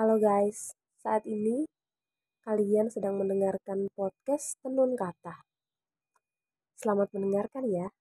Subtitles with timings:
[0.00, 0.72] Halo guys,
[1.04, 1.68] saat ini
[2.48, 5.44] kalian sedang mendengarkan podcast Tenun Kata.
[6.72, 7.92] Selamat mendengarkan ya.